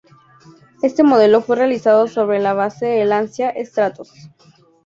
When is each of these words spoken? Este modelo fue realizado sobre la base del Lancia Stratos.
Este 0.81 1.03
modelo 1.03 1.41
fue 1.43 1.55
realizado 1.57 2.07
sobre 2.07 2.39
la 2.39 2.55
base 2.55 2.87
del 2.87 3.09
Lancia 3.09 3.53
Stratos. 3.63 4.11